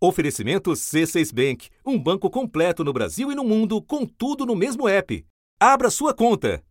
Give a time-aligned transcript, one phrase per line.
[0.00, 4.88] Oferecimento C6 Bank, um banco completo no Brasil e no mundo, com tudo no mesmo
[4.88, 5.26] app.
[5.58, 6.62] Abra sua conta.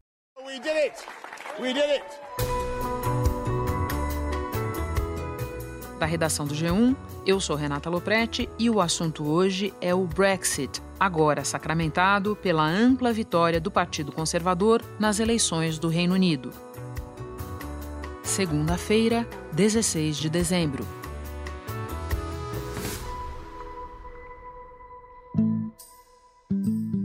[0.46, 0.96] We did it.
[1.60, 2.06] We did it.
[6.00, 6.96] Da redação do G1,
[7.26, 13.12] eu sou Renata Loprete e o assunto hoje é o Brexit, agora sacramentado pela ampla
[13.12, 16.54] vitória do Partido Conservador nas eleições do Reino Unido.
[18.24, 20.97] Segunda-feira, 16 de dezembro.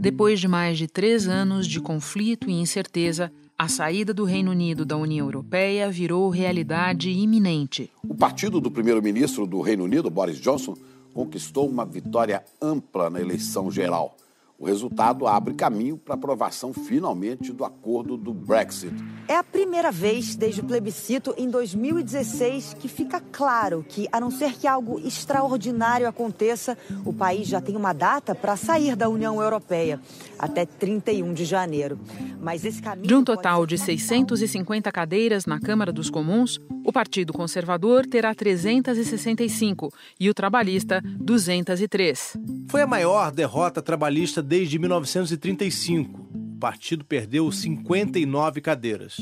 [0.03, 4.83] Depois de mais de três anos de conflito e incerteza, a saída do Reino Unido
[4.83, 7.89] da União Europeia virou realidade iminente.
[8.05, 10.75] O partido do primeiro-ministro do Reino Unido, Boris Johnson,
[11.13, 14.17] conquistou uma vitória ampla na eleição geral.
[14.63, 18.95] O resultado abre caminho para a aprovação finalmente do acordo do Brexit.
[19.27, 24.31] É a primeira vez desde o plebiscito em 2016 que fica claro que, a não
[24.31, 29.41] ser que algo extraordinário aconteça, o país já tem uma data para sair da União
[29.41, 29.99] Europeia,
[30.39, 31.99] até 31 de janeiro.
[32.39, 33.07] Mas esse caminho.
[33.07, 39.89] De um total de 650 cadeiras na Câmara dos Comuns, o Partido Conservador terá 365
[40.17, 42.37] e o Trabalhista 203.
[42.69, 46.29] Foi a maior derrota trabalhista desde 1935.
[46.55, 49.17] O partido perdeu 59 cadeiras.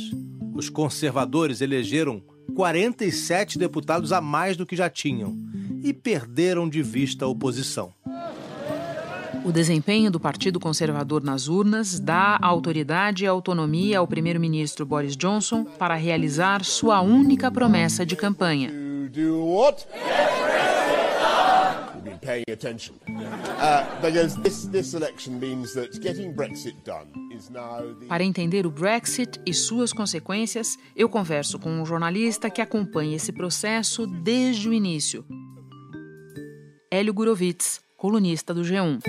[0.53, 2.21] Os conservadores elegeram
[2.53, 5.33] 47 deputados a mais do que já tinham
[5.81, 7.93] e perderam de vista a oposição.
[9.45, 15.63] O desempenho do Partido Conservador nas urnas dá autoridade e autonomia ao primeiro-ministro Boris Johnson
[15.63, 18.69] para realizar sua única promessa de campanha
[22.21, 22.95] paying attention.
[23.07, 28.07] Uh, because this, this election means that getting Brexit done is now the...
[28.07, 33.31] Para entender o Brexit e suas consequências, eu converso com um jornalista que acompanha esse
[33.31, 35.25] processo desde o início.
[36.89, 38.99] Hélio Gurovitz, colunista do G1.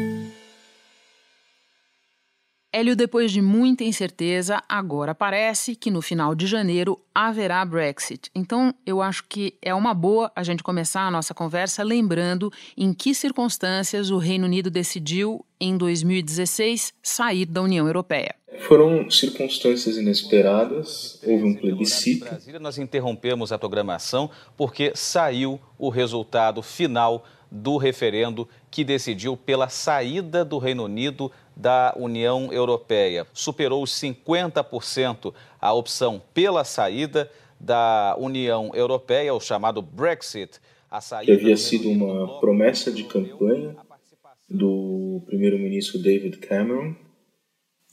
[2.75, 8.31] Hélio, depois de muita incerteza, agora parece que no final de janeiro haverá Brexit.
[8.35, 12.95] Então, eu acho que é uma boa a gente começar a nossa conversa lembrando em
[12.95, 18.35] que circunstâncias o Reino Unido decidiu, em 2016, sair da União Europeia.
[18.61, 22.25] Foram circunstâncias inesperadas, houve um plebiscito.
[22.25, 27.23] Brasília, nós interrompemos a programação porque saiu o resultado final
[27.53, 33.27] do referendo que decidiu pela saída do Reino Unido da União Europeia.
[33.33, 37.31] Superou os 50% a opção pela saída
[37.61, 40.59] da União Europeia, o chamado Brexit.
[41.25, 43.77] que havia sido uma promessa de campanha
[44.49, 46.95] do primeiro-ministro David Cameron.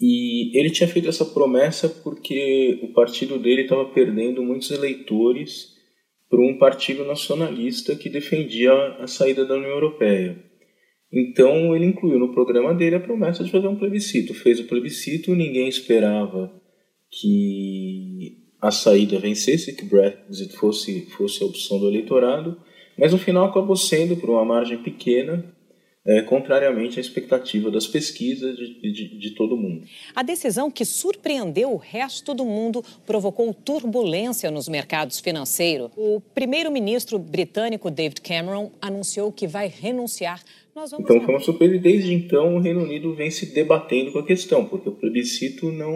[0.02, 5.78] E ele tinha feito essa promessa porque o partido dele estava perdendo muitos eleitores
[6.30, 10.49] para um partido nacionalista que defendia a saída da União Europeia.
[11.12, 14.34] Então ele incluiu no programa dele a promessa de fazer um plebiscito.
[14.34, 16.54] Fez o plebiscito, ninguém esperava
[17.10, 22.58] que a saída vencesse, que Brexit fosse, fosse a opção do eleitorado,
[22.98, 25.56] mas no final acabou sendo, por uma margem pequena,
[26.10, 29.86] é, contrariamente à expectativa das pesquisas de, de, de, todo mundo.
[30.16, 35.92] A decisão que surpreendeu o resto do mundo provocou turbulência nos mercados financeiros.
[35.96, 40.42] O primeiro-ministro britânico David Cameron anunciou que vai renunciar
[40.98, 44.26] então foi uma surpresa e desde então o Reino Unido vem se debatendo com a
[44.26, 45.94] questão, porque o plebiscito não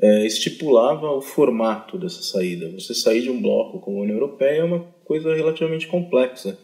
[0.00, 2.70] é, estipulava o formato dessa saída.
[2.72, 6.58] Você sair de um bloco como a União Europeia é uma coisa relativamente complexa.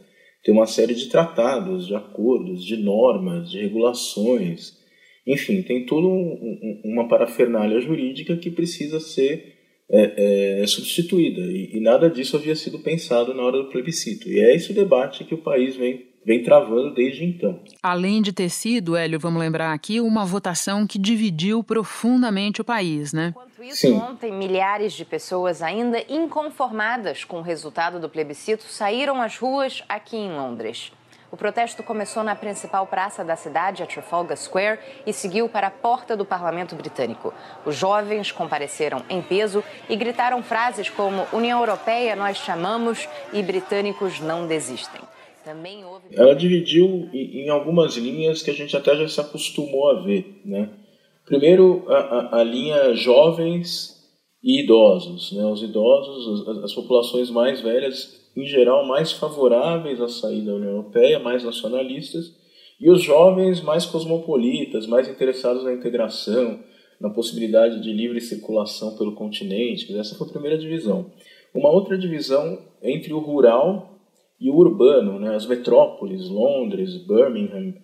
[0.45, 4.79] Tem uma série de tratados, de acordos, de normas, de regulações.
[5.27, 9.57] Enfim, tem toda um, uma parafernália jurídica que precisa ser
[9.91, 11.41] é, é, substituída.
[11.41, 14.29] E, e nada disso havia sido pensado na hora do plebiscito.
[14.29, 17.61] E é esse o debate que o país vem vem travando desde então.
[17.83, 23.13] Além de ter sido, Hélio, vamos lembrar aqui, uma votação que dividiu profundamente o país,
[23.13, 23.29] né?
[23.29, 23.95] Enquanto isso, Sim.
[23.95, 30.17] ontem, milhares de pessoas ainda inconformadas com o resultado do plebiscito saíram às ruas aqui
[30.17, 30.93] em Londres.
[31.31, 35.71] O protesto começou na principal praça da cidade, a Trafalgar Square, e seguiu para a
[35.71, 37.35] porta do parlamento britânico.
[37.67, 44.21] Os jovens compareceram em peso e gritaram frases como União Europeia nós chamamos e britânicos
[44.21, 45.03] não desistem.
[45.85, 46.07] Houve...
[46.13, 50.71] Ela dividiu em algumas linhas que a gente até já se acostumou a ver, né?
[51.25, 53.99] Primeiro, a, a, a linha jovens
[54.43, 55.45] e idosos, né?
[55.45, 60.71] Os idosos, as, as, populações mais velhas, em geral, mais favoráveis à saída da União
[60.71, 62.33] Europeia, mais nacionalistas,
[62.81, 66.61] e os jovens mais cosmopolitas, mais interessados na integração,
[67.01, 69.97] na possibilidade de livre circulação pelo continente.
[69.99, 71.11] Essa foi a primeira divisão.
[71.55, 73.98] Uma outra divisão entre o rural
[74.41, 77.75] e o urbano, né, as metrópoles, Londres, Birmingham,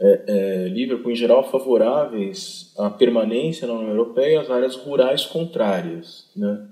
[0.00, 6.30] é, é, Liverpool em geral favoráveis à permanência na União Europeia as áreas rurais contrárias.
[6.34, 6.68] Né?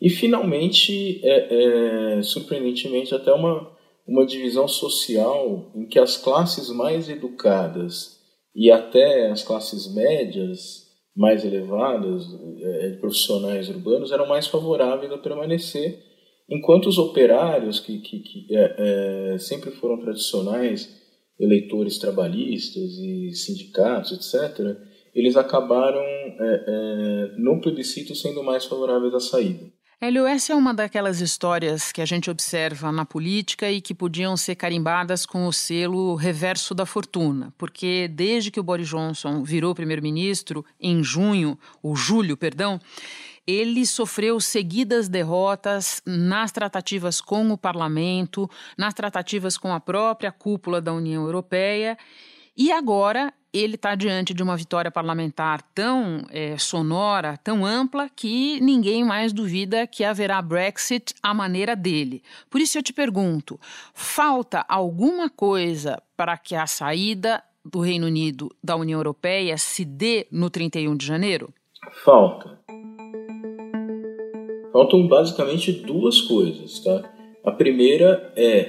[0.00, 3.70] E finalmente, é, é, surpreendentemente, até uma,
[4.06, 8.20] uma divisão social em que as classes mais educadas
[8.54, 10.86] e até as classes médias
[11.16, 12.26] mais elevadas
[12.60, 16.04] é, profissionais urbanos eram mais favoráveis a permanecer,
[16.48, 21.04] enquanto os operários, que, que, que é, é, sempre foram tradicionais
[21.38, 24.76] eleitores trabalhistas e sindicatos, etc.,
[25.14, 29.72] eles acabaram é, é, no plebiscito sendo mais favoráveis à saída.
[29.98, 34.36] Hélio, essa é uma daquelas histórias que a gente observa na política e que podiam
[34.36, 39.74] ser carimbadas com o selo reverso da fortuna, porque desde que o Boris Johnson virou
[39.74, 42.78] primeiro-ministro, em junho, ou julho, perdão,
[43.46, 50.80] ele sofreu seguidas derrotas nas tratativas com o parlamento, nas tratativas com a própria cúpula
[50.80, 51.96] da União Europeia,
[52.56, 58.60] e agora ele está diante de uma vitória parlamentar tão é, sonora, tão ampla, que
[58.60, 62.22] ninguém mais duvida que haverá Brexit à maneira dele.
[62.50, 63.58] Por isso eu te pergunto:
[63.94, 70.26] falta alguma coisa para que a saída do Reino Unido da União Europeia se dê
[70.30, 71.52] no 31 de janeiro?
[72.04, 72.65] Falta.
[74.76, 77.02] Faltam basicamente duas coisas, tá?
[77.42, 78.68] A primeira é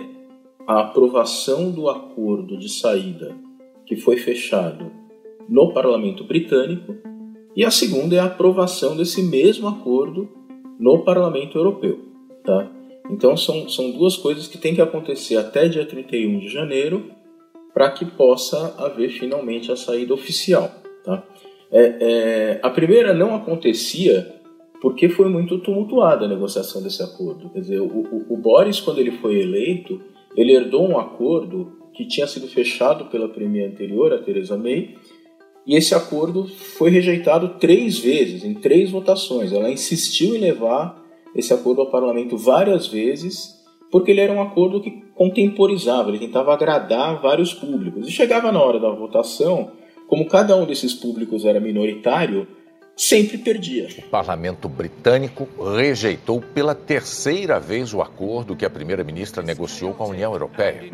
[0.66, 3.36] a aprovação do acordo de saída
[3.86, 4.90] que foi fechado
[5.50, 6.96] no parlamento britânico,
[7.54, 10.30] e a segunda é a aprovação desse mesmo acordo
[10.80, 12.00] no parlamento europeu.
[12.42, 12.72] Tá?
[13.12, 17.12] Então são, são duas coisas que têm que acontecer até dia 31 de janeiro
[17.74, 20.72] para que possa haver finalmente a saída oficial.
[21.04, 21.22] Tá?
[21.70, 24.37] É, é, a primeira não acontecia
[24.82, 27.50] porque foi muito tumultuada a negociação desse acordo.
[27.50, 30.00] Quer dizer, o, o, o Boris, quando ele foi eleito,
[30.36, 34.96] ele herdou um acordo que tinha sido fechado pela premier anterior, a Theresa May,
[35.66, 39.52] e esse acordo foi rejeitado três vezes, em três votações.
[39.52, 41.04] Ela insistiu em levar
[41.36, 43.54] esse acordo ao parlamento várias vezes,
[43.92, 48.08] porque ele era um acordo que contemporizava, ele tentava agradar vários públicos.
[48.08, 49.72] E chegava na hora da votação,
[50.08, 52.48] como cada um desses públicos era minoritário,
[52.98, 53.88] sempre perdia.
[54.00, 60.08] O parlamento britânico rejeitou pela terceira vez o acordo que a primeira-ministra negociou com a
[60.08, 60.92] União Europeia.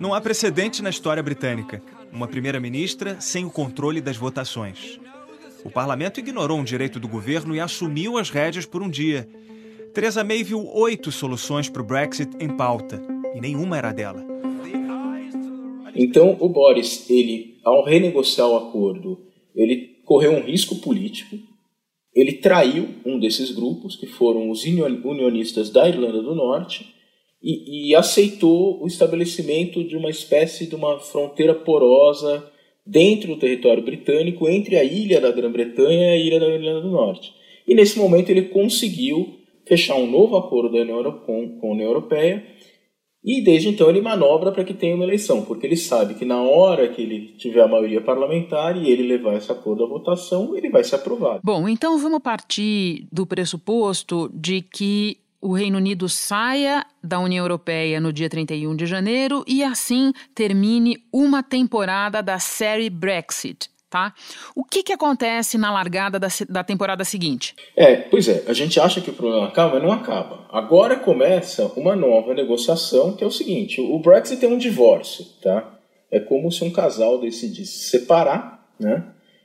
[0.00, 1.82] Não há precedente na história britânica.
[2.10, 4.98] Uma primeira-ministra sem o controle das votações.
[5.62, 9.28] O parlamento ignorou um direito do governo e assumiu as rédeas por um dia.
[9.92, 13.00] Theresa May viu oito soluções para o Brexit em pauta
[13.34, 14.24] e nenhuma era dela.
[15.94, 19.20] Então, o Boris, ele, ao renegociar o acordo,
[19.54, 21.36] ele correu um risco político.
[22.14, 26.94] Ele traiu um desses grupos, que foram os unionistas da Irlanda do Norte,
[27.42, 32.50] e, e aceitou o estabelecimento de uma espécie de uma fronteira porosa
[32.86, 36.90] dentro do território britânico entre a ilha da Grã-Bretanha e a ilha da Irlanda do
[36.90, 37.32] Norte.
[37.66, 41.88] E nesse momento ele conseguiu fechar um novo acordo da União, com, com a União
[41.88, 42.44] Europeia
[43.24, 46.42] e desde então ele manobra para que tenha uma eleição, porque ele sabe que na
[46.42, 50.68] hora que ele tiver a maioria parlamentar e ele levar esse acordo à votação, ele
[50.68, 51.40] vai ser aprovado.
[51.42, 58.00] Bom, então vamos partir do pressuposto de que o Reino Unido saia da União Europeia
[58.00, 64.12] no dia 31 de janeiro e assim termine uma temporada da série Brexit tá?
[64.56, 67.54] O que, que acontece na largada da, da temporada seguinte?
[67.76, 70.48] É, pois é, a gente acha que o problema acaba, mas não acaba.
[70.50, 75.78] Agora começa uma nova negociação, que é o seguinte: o Brexit é um divórcio, tá?
[76.10, 79.04] É como se um casal decidisse separar, né?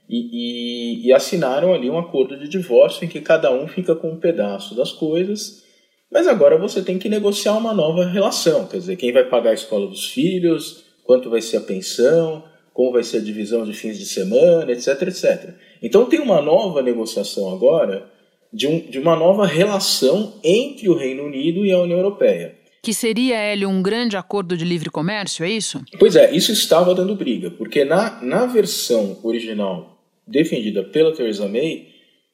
[0.09, 4.09] E, e, e assinaram ali um acordo de divórcio em que cada um fica com
[4.09, 5.63] um pedaço das coisas.
[6.11, 9.53] Mas agora você tem que negociar uma nova relação, quer dizer, quem vai pagar a
[9.53, 12.48] escola dos filhos, quanto vai ser a pensão,
[12.79, 15.49] como vai ser a divisão de fins de semana, etc, etc.
[15.83, 18.09] Então tem uma nova negociação agora
[18.53, 22.55] de, um, de uma nova relação entre o Reino Unido e a União Europeia.
[22.81, 25.83] Que seria, Hélio, um grande acordo de livre comércio, é isso?
[25.99, 31.85] Pois é, isso estava dando briga, porque na, na versão original defendida pela Theresa May,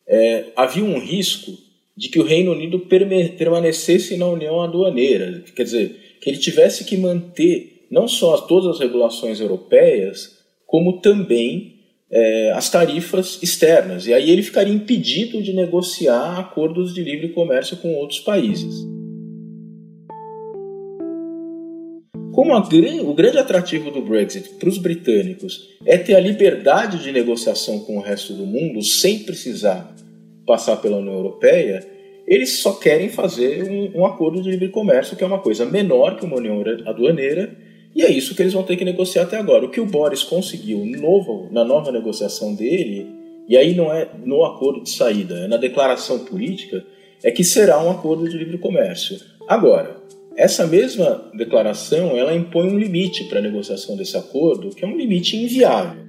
[0.07, 1.53] é, havia um risco
[1.97, 6.97] de que o Reino Unido permanecesse na União Aduaneira, quer dizer, que ele tivesse que
[6.97, 10.34] manter não só todas as regulações europeias,
[10.75, 11.75] como também
[12.11, 14.07] é, as tarifas externas.
[14.07, 18.75] E aí ele ficaria impedido de negociar acordos de livre comércio com outros países.
[22.33, 27.09] Como a, o grande atrativo do Brexit para os britânicos é ter a liberdade de
[27.09, 29.95] negociação com o resto do mundo sem precisar
[30.45, 31.87] passar pela União Europeia,
[32.27, 36.17] eles só querem fazer um, um, acordo de livre comércio, que é uma coisa menor
[36.17, 37.63] que uma união aduaneira,
[37.95, 39.65] e é isso que eles vão ter que negociar até agora.
[39.65, 43.07] O que o Boris conseguiu novo, na nova negociação dele,
[43.47, 46.83] e aí não é no acordo de saída, é na declaração política,
[47.23, 49.17] é que será um acordo de livre comércio.
[49.47, 49.95] Agora,
[50.35, 54.97] essa mesma declaração ela impõe um limite para a negociação desse acordo, que é um
[54.97, 56.03] limite inviável.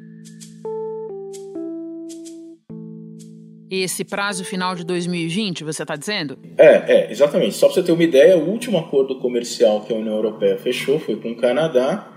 [3.71, 6.39] Esse prazo final de 2020, você está dizendo?
[6.57, 7.55] É, é, exatamente.
[7.55, 11.01] Só para você ter uma ideia, o último acordo comercial que a União Europeia fechou
[11.01, 12.13] foi com o Canadá.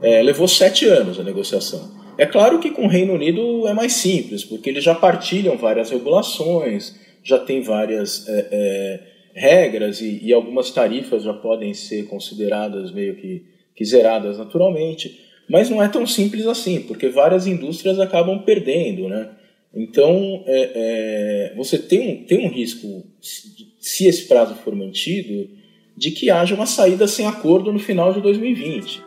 [0.00, 1.90] É, levou sete anos a negociação.
[2.16, 5.90] É claro que com o Reino Unido é mais simples, porque eles já partilham várias
[5.90, 6.94] regulações,
[7.24, 9.00] já tem várias é, é,
[9.34, 13.44] regras e, e, algumas tarifas já podem ser consideradas meio que,
[13.74, 15.18] que zeradas naturalmente.
[15.48, 19.30] Mas não é tão simples assim, porque várias indústrias acabam perdendo, né?
[19.74, 25.48] Então, é, é, você tem um, tem um risco, se esse prazo for mantido,
[25.96, 29.02] de que haja uma saída sem acordo no final de 2020.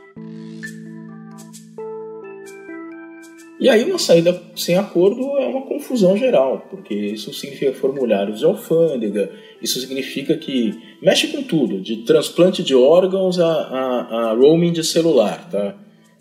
[3.59, 8.45] E aí, uma saída sem acordo é uma confusão geral, porque isso significa formulários de
[8.45, 9.31] alfândega,
[9.61, 14.83] isso significa que mexe com tudo, de transplante de órgãos a, a, a roaming de
[14.83, 15.75] celular, tá?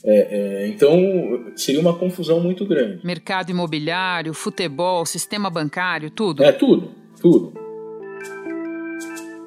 [0.06, 3.04] É, é, então seria uma confusão muito grande.
[3.04, 6.44] Mercado imobiliário, futebol, sistema bancário, tudo?
[6.44, 7.54] É, tudo, tudo.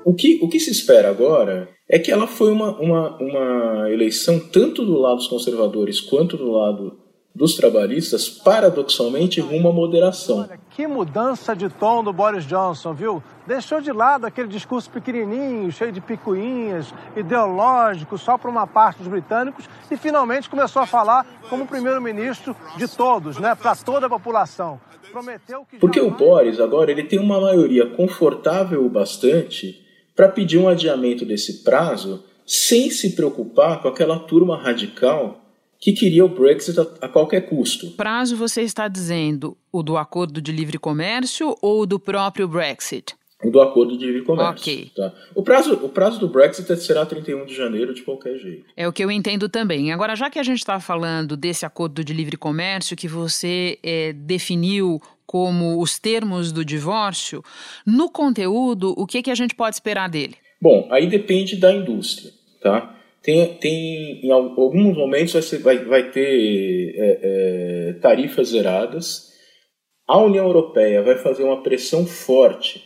[0.03, 4.39] O que, o que se espera agora é que ela foi uma, uma, uma eleição
[4.39, 7.06] tanto do lado dos conservadores quanto do lado
[7.37, 10.39] dos trabalhistas, paradoxalmente, rumo à moderação.
[10.39, 13.23] Olha, que mudança de tom do Boris Johnson, viu?
[13.45, 19.07] Deixou de lado aquele discurso pequenininho, cheio de picuinhas, ideológico, só para uma parte dos
[19.07, 23.53] britânicos, e finalmente começou a falar como primeiro-ministro de todos, né?
[23.53, 24.79] para toda a população.
[25.11, 30.57] Prometeu que Porque o Boris agora ele tem uma maioria confortável o bastante para pedir
[30.57, 35.46] um adiamento desse prazo sem se preocupar com aquela turma radical
[35.79, 37.91] que queria o Brexit a, a, qualquer custo.
[37.91, 43.15] Prazo você está dizendo o do acordo de livre comércio ou do próprio Brexit?
[43.43, 44.53] O do acordo de livre comércio.
[44.53, 44.91] Ok.
[44.95, 45.13] Tá.
[45.35, 48.65] O, prazo, o prazo do Brexit será 31 de janeiro de qualquer jeito.
[48.75, 49.91] É o que eu entendo também.
[49.91, 54.11] Agora, já que a gente está falando desse acordo de livre comércio que você é,
[54.11, 57.43] definiu como os termos do divórcio,
[57.85, 60.35] no conteúdo, o que, que a gente pode esperar dele?
[60.59, 62.96] Bom, aí depende da indústria, tá?
[63.27, 67.19] Tem, tem em alguns momentos vai, ser, vai, vai ter é,
[67.89, 69.33] é, tarifas zeradas.
[70.07, 72.81] A União Europeia vai fazer uma pressão forte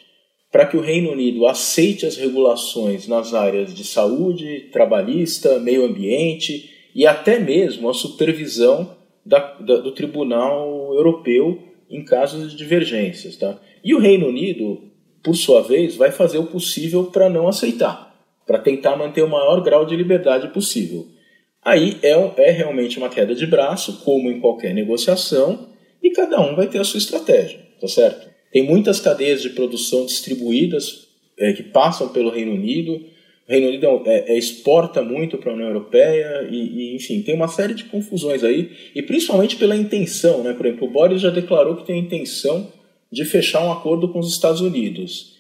[0.51, 6.71] para que o Reino Unido aceite as regulações nas áreas de saúde, trabalhista, meio ambiente
[6.95, 13.37] e até mesmo a supervisão da, da, do Tribunal Europeu em casos de divergências.
[13.37, 13.59] Tá?
[13.83, 14.81] E o Reino Unido,
[15.21, 18.10] por sua vez, vai fazer o possível para não aceitar
[18.51, 21.07] para tentar manter o maior grau de liberdade possível.
[21.63, 25.69] Aí é, é realmente uma queda de braço, como em qualquer negociação,
[26.03, 28.29] e cada um vai ter a sua estratégia, tá certo?
[28.51, 31.07] Tem muitas cadeias de produção distribuídas
[31.39, 32.91] é, que passam pelo Reino Unido.
[33.47, 37.33] O Reino Unido é, é, exporta muito para a União Europeia e, e, enfim, tem
[37.33, 40.51] uma série de confusões aí, e principalmente pela intenção, né?
[40.51, 42.69] Por exemplo, o Boris já declarou que tem a intenção
[43.09, 45.39] de fechar um acordo com os Estados Unidos.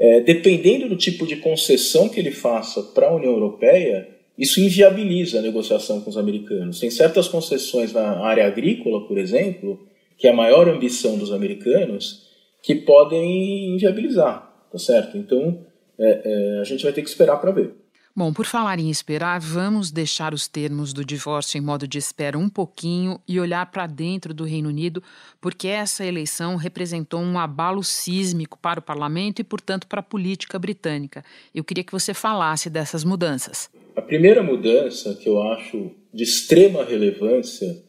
[0.00, 5.38] É, dependendo do tipo de concessão que ele faça para a União Europeia, isso inviabiliza
[5.38, 6.80] a negociação com os americanos.
[6.80, 9.78] Tem certas concessões na área agrícola, por exemplo,
[10.16, 12.26] que é a maior ambição dos americanos,
[12.62, 15.18] que podem inviabilizar, tá certo?
[15.18, 15.66] Então,
[15.98, 17.74] é, é, a gente vai ter que esperar para ver.
[18.14, 22.36] Bom, por falar em esperar, vamos deixar os termos do divórcio em modo de espera
[22.36, 25.00] um pouquinho e olhar para dentro do Reino Unido,
[25.40, 30.58] porque essa eleição representou um abalo sísmico para o parlamento e, portanto, para a política
[30.58, 31.24] britânica.
[31.54, 33.70] Eu queria que você falasse dessas mudanças.
[33.94, 37.80] A primeira mudança que eu acho de extrema relevância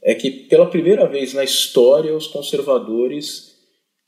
[0.00, 3.53] é que, pela primeira vez na história, os conservadores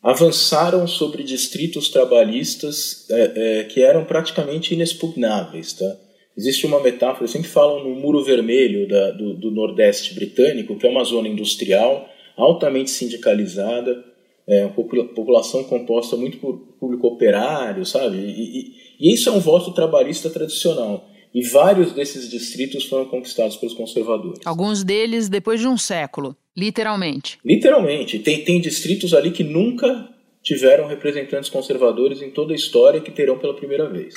[0.07, 5.73] avançaram sobre distritos trabalhistas é, é, que eram praticamente inexpugnáveis.
[5.73, 5.97] Tá?
[6.39, 10.91] Existe uma metáfora, sempre falam no Muro Vermelho da, do, do, Nordeste britânico, que é
[10.91, 14.05] uma zona industrial altamente sindicalizada,
[14.47, 18.17] é, população composta muito por público operário, sabe?
[18.17, 21.05] E, e, e isso é um voto trabalhista tradicional.
[21.35, 24.41] E vários desses distritos foram conquistados pelos conservadores.
[24.45, 26.37] Alguns deles depois de um século.
[26.57, 27.39] Literalmente.
[27.45, 28.19] Literalmente.
[28.19, 30.09] Tem, tem distritos ali que nunca
[30.43, 34.15] tiveram representantes conservadores em toda a história que terão pela primeira vez.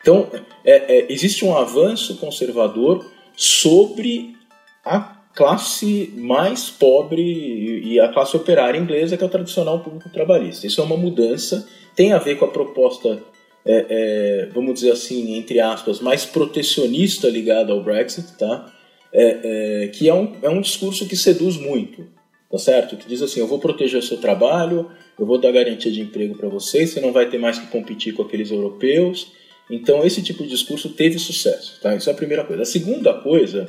[0.00, 0.30] Então,
[0.64, 3.04] é, é, existe um avanço conservador
[3.36, 4.36] sobre
[4.84, 10.66] a classe mais pobre e a classe operária inglesa, que é o tradicional público trabalhista.
[10.66, 13.22] Isso é uma mudança, tem a ver com a proposta,
[13.70, 18.72] é, é, vamos dizer assim, entre aspas, mais protecionista ligada ao Brexit, tá?
[19.12, 22.06] É, é, que é um, é um discurso que seduz muito,
[22.50, 22.96] tá certo?
[22.96, 26.34] Que diz assim, eu vou proteger o seu trabalho, eu vou dar garantia de emprego
[26.34, 29.32] para vocês, você não vai ter mais que competir com aqueles europeus.
[29.70, 31.94] Então, esse tipo de discurso teve sucesso, tá?
[31.94, 32.62] Isso é a primeira coisa.
[32.62, 33.68] A segunda coisa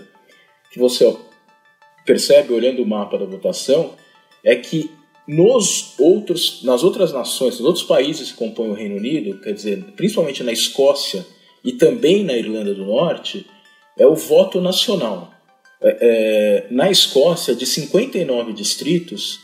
[0.71, 1.13] que você
[2.05, 3.95] percebe olhando o mapa da votação
[4.45, 4.89] é que
[5.29, 9.83] nos outros, nas outras nações, nos outros países que compõem o Reino Unido, quer dizer,
[9.95, 11.23] principalmente na Escócia
[11.63, 13.45] e também na Irlanda do Norte,
[13.95, 15.31] é o voto nacional.
[15.83, 19.39] É, é, na Escócia, de 59 distritos,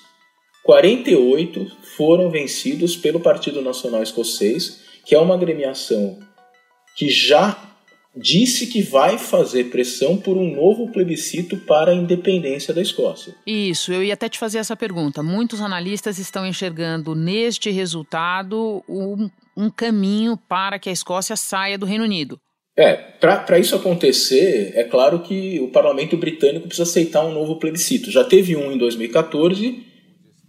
[0.64, 6.18] 48 foram vencidos pelo Partido Nacional Escocês, que é uma agremiação
[6.98, 7.65] que já
[8.16, 13.36] disse que vai fazer pressão por um novo plebiscito para a independência da Escócia.
[13.46, 15.22] Isso, eu ia até te fazer essa pergunta.
[15.22, 21.86] Muitos analistas estão enxergando neste resultado um, um caminho para que a Escócia saia do
[21.86, 22.40] Reino Unido.
[22.78, 28.12] É, para isso acontecer, é claro que o parlamento britânico precisa aceitar um novo plebiscito.
[28.12, 29.95] Já teve um em 2014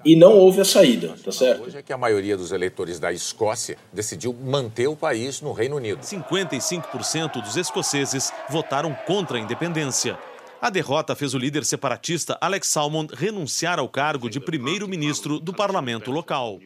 [0.06, 1.64] e não houve a saída, tá certo?
[1.64, 5.74] Hoje é que a maioria dos eleitores da Escócia decidiu manter o país no Reino
[5.74, 6.00] Unido.
[6.00, 10.16] 55% dos escoceses votaram contra a independência.
[10.62, 16.12] A derrota fez o líder separatista Alex Salmond renunciar ao cargo de primeiro-ministro do parlamento
[16.12, 16.60] local.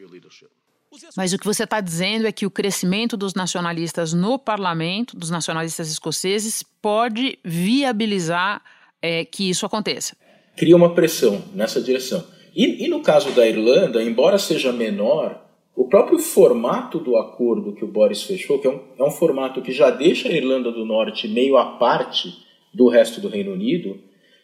[1.17, 5.31] Mas o que você está dizendo é que o crescimento dos nacionalistas no parlamento, dos
[5.31, 8.63] nacionalistas escoceses, pode viabilizar
[9.01, 10.15] é, que isso aconteça.
[10.57, 12.23] Cria uma pressão nessa direção.
[12.55, 15.41] E, e no caso da Irlanda, embora seja menor,
[15.75, 19.63] o próprio formato do acordo que o Boris fechou, que é um, é um formato
[19.63, 22.33] que já deixa a Irlanda do Norte meio à parte
[22.73, 23.99] do resto do Reino Unido,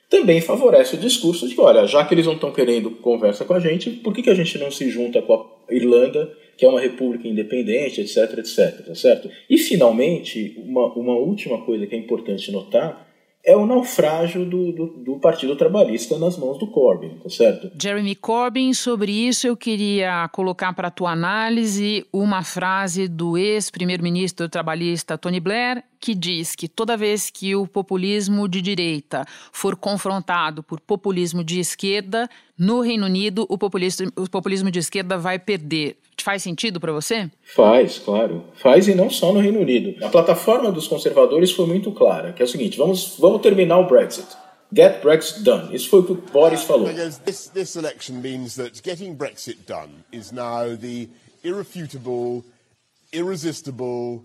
[0.09, 3.55] também favorece o discurso de que, olha, já que eles não estão querendo conversa com
[3.55, 6.69] a gente, por que, que a gente não se junta com a Irlanda, que é
[6.69, 9.29] uma república independente, etc, etc, tá certo?
[9.51, 13.06] E, finalmente, uma, uma última coisa que é importante notar
[13.47, 17.71] é o naufrágio do, do, do, Partido Trabalhista nas mãos do Corbyn, tá certo?
[17.81, 24.49] Jeremy Corbyn, sobre isso eu queria colocar para a tua análise uma frase do ex-primeiro-ministro
[24.49, 30.61] trabalhista Tony Blair, que diz que toda vez que o populismo de direita for confrontado
[30.65, 32.29] por populismo de esquerda,
[32.59, 35.97] no Reino Unido o populismo, o populismo de esquerda vai perder.
[36.23, 37.31] Faz sentido para você?
[37.55, 38.45] Faz, claro.
[38.55, 40.05] Faz e não só no Reino Unido.
[40.05, 43.87] A plataforma dos conservadores foi muito clara, que é o seguinte, vamos, vamos terminar o
[43.87, 44.27] Brexit.
[44.75, 45.75] Get Brexit done.
[45.75, 46.89] Isso foi o que o Boris falou.
[47.25, 51.09] This, this election means that getting Brexit done is now the
[51.45, 52.43] irrefutable,
[53.13, 54.25] irresistible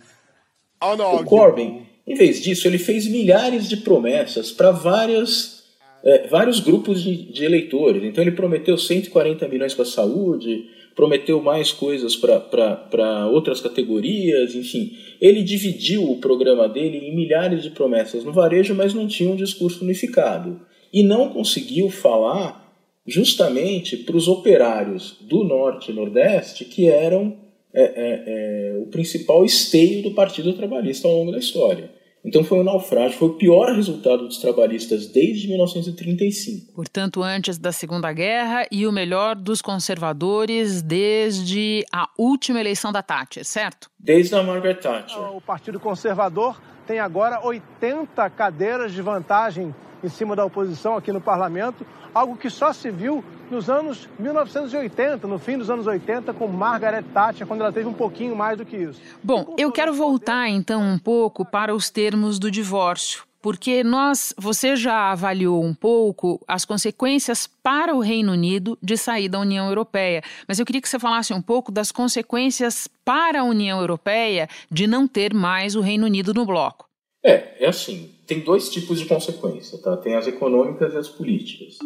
[0.82, 5.62] o Corbyn, em vez disso, ele fez milhares de promessas para várias
[6.04, 8.04] é, vários grupos de, de, eleitores.
[8.04, 14.92] Então ele prometeu 140 milhões para a saúde, prometeu mais coisas para outras categorias, enfim.
[15.20, 19.36] Ele dividiu o programa dele em milhares de promessas no varejo, mas não tinha um
[19.36, 20.62] discurso unificado.
[20.92, 22.62] E não conseguiu falar
[23.06, 27.36] justamente para os operários do Norte e Nordeste que eram
[27.74, 31.90] é, é, é, o principal esteio do Partido Trabalhista ao longo da história.
[32.24, 36.74] Então foi um naufrágio, foi o pior resultado dos trabalhistas desde 1935.
[36.74, 43.02] Portanto, antes da Segunda Guerra e o melhor dos conservadores desde a última eleição da
[43.02, 43.90] Thatcher, certo?
[44.00, 45.36] Desde a Margaret Thatcher.
[45.36, 51.22] O Partido Conservador tem agora 80 cadeiras de vantagem em cima da oposição aqui no
[51.22, 56.48] parlamento, algo que só se viu nos anos 1980, no fim dos anos 80, com
[56.48, 59.02] Margaret Thatcher, quando ela teve um pouquinho mais do que isso.
[59.24, 63.24] Bom, eu quero voltar então um pouco para os termos do divórcio.
[63.42, 69.28] Porque nós, você já avaliou um pouco as consequências para o Reino Unido de sair
[69.28, 73.44] da União Europeia, mas eu queria que você falasse um pouco das consequências para a
[73.44, 76.88] União Europeia de não ter mais o Reino Unido no bloco.
[77.26, 79.98] É, é assim, tem dois tipos de consequência, tá?
[79.98, 81.78] Tem as econômicas e as políticas.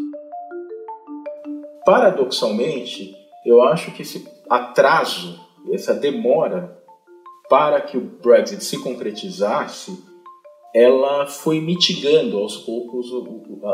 [1.84, 5.39] Paradoxalmente, eu acho que esse atraso,
[5.71, 6.79] essa demora
[7.49, 9.97] para que o Brexit se concretizasse,
[10.71, 13.08] ela foi mitigando aos poucos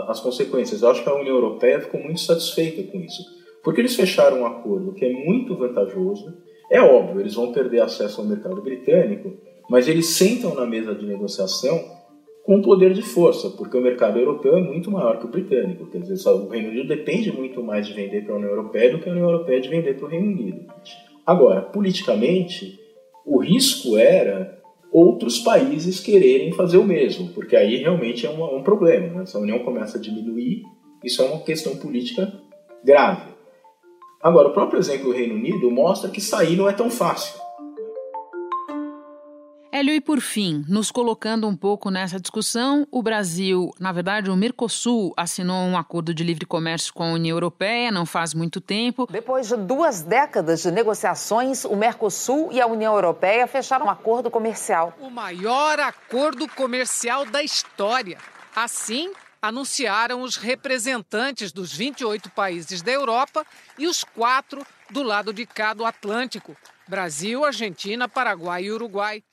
[0.08, 0.82] as consequências.
[0.82, 3.22] Eu acho que a União Europeia ficou muito satisfeita com isso,
[3.66, 6.34] porque eles fecharam um acordo que é muito vantajoso.
[6.72, 9.34] É óbvio, eles vão perder acesso ao mercado britânico,
[9.70, 12.00] mas eles sentam na mesa de negociação
[12.44, 15.86] com poder de força, porque o mercado europeu é muito maior que o britânico.
[15.88, 19.00] Quer dizer, o Reino Unido depende muito mais de vender para a União Europeia do
[19.00, 20.66] que a União Europeia de vender para o Reino Unido.
[21.26, 22.80] Agora, politicamente,
[23.26, 24.60] o risco era
[24.92, 29.20] outros países quererem fazer o mesmo, porque aí realmente é um, um problema.
[29.20, 29.26] Né?
[29.26, 30.64] Se a União começa a diminuir,
[31.04, 32.32] isso é uma questão política
[32.84, 33.32] grave.
[34.22, 37.41] Agora, o próprio exemplo do Reino Unido mostra que sair não é tão fácil.
[39.82, 44.36] Hélio, e por fim, nos colocando um pouco nessa discussão, o Brasil, na verdade, o
[44.36, 49.08] Mercosul assinou um acordo de livre comércio com a União Europeia não faz muito tempo.
[49.10, 54.30] Depois de duas décadas de negociações, o Mercosul e a União Europeia fecharam um acordo
[54.30, 54.96] comercial.
[55.02, 58.20] O maior acordo comercial da história.
[58.56, 63.44] Assim, anunciaram os representantes dos 28 países da Europa
[63.80, 66.56] e os quatro do lado de cá do Atlântico:
[66.88, 69.24] Brasil, Argentina, Paraguai e Uruguai.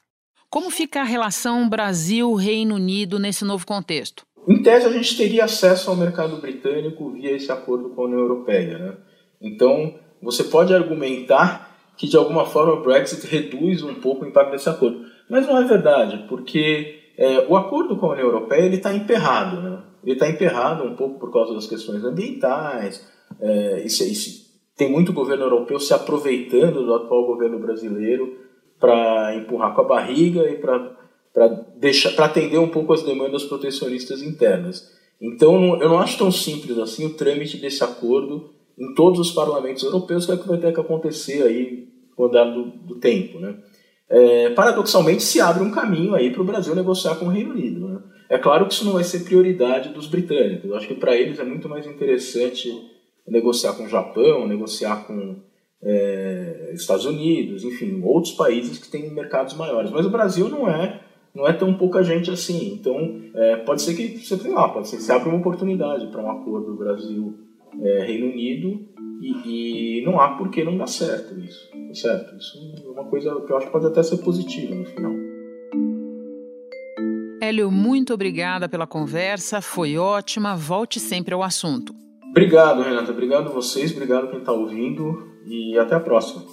[0.51, 4.25] Como fica a relação Brasil-Reino Unido nesse novo contexto?
[4.49, 8.21] Em tese, a gente teria acesso ao mercado britânico via esse acordo com a União
[8.21, 8.79] Europeia.
[8.79, 8.97] Né?
[9.43, 14.53] Então, você pode argumentar que, de alguma forma, o Brexit reduz um pouco o impacto
[14.53, 15.05] desse acordo.
[15.29, 19.61] Mas não é verdade, porque é, o acordo com a União Europeia está emperrado.
[19.61, 19.83] Né?
[20.03, 23.07] Ele está emperrado um pouco por causa das questões ambientais.
[23.39, 28.48] É, isso, isso, tem muito governo europeu se aproveitando do atual governo brasileiro
[28.79, 30.97] para empurrar com a barriga e para
[32.25, 34.97] atender um pouco as demandas protecionistas internas.
[35.21, 39.83] Então, eu não acho tão simples assim o trâmite desse acordo em todos os parlamentos
[39.83, 42.95] europeus, que é o que vai ter que acontecer aí com o andar do, do
[42.97, 43.41] tempo.
[43.41, 43.57] Né?
[44.09, 47.88] É, paradoxalmente, se abre um caminho aí para o Brasil negociar com o Reino Unido.
[47.88, 48.01] Né?
[48.31, 50.71] É claro que isso não vai ser prioridade dos britânicos.
[50.71, 52.71] Eu acho que para eles é muito mais interessante
[53.27, 55.37] negociar com o Japão, negociar com
[55.83, 59.91] é, Estados Unidos, enfim, outros países que têm mercados maiores.
[59.91, 61.01] Mas o Brasil não é
[61.35, 62.73] não é tão pouca gente assim.
[62.73, 62.97] Então,
[63.35, 66.23] é, pode ser que você tem lá, pode ser que você abra uma oportunidade para
[66.23, 68.81] um acordo Brasil-Reino é, Unido
[69.21, 71.71] e, e, não há por que não dar certo isso.
[71.71, 72.37] Tá certo?
[72.37, 75.12] Isso é uma coisa que eu acho que pode até ser positiva no final.
[77.41, 80.57] Hélio, muito obrigada pela conversa, foi ótima.
[80.57, 81.95] Volte sempre ao assunto.
[82.31, 83.12] Obrigado, Renata.
[83.12, 86.45] Obrigado a vocês, obrigado quem está ouvindo e até a próxima.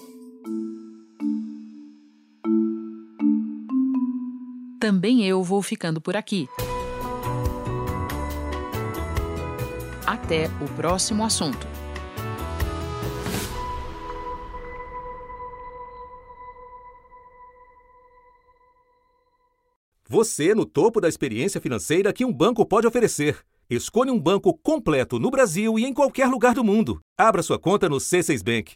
[4.79, 6.47] Também eu vou ficando por aqui.
[10.05, 11.67] Até o próximo assunto.
[20.07, 23.39] Você no topo da experiência financeira que um banco pode oferecer.
[23.67, 27.01] Escolha um banco completo no Brasil e em qualquer lugar do mundo.
[27.17, 28.75] Abra sua conta no C6 Bank.